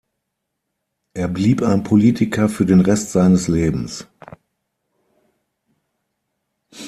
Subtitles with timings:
[1.13, 4.07] Er blieb ein Politiker für den Rest seines Lebens.